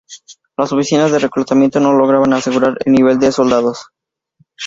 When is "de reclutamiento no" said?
1.11-1.93